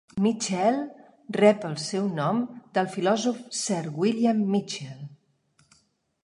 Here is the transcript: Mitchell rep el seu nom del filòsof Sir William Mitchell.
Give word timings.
Mitchell 0.25 0.77
rep 1.35 1.67
el 1.69 1.75
seu 1.83 2.07
nom 2.21 2.39
del 2.79 2.89
filòsof 2.95 3.45
Sir 3.61 3.79
William 4.01 4.43
Mitchell. 4.57 5.07